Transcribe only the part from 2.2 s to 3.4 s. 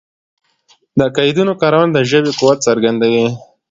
قوت څرګندوي.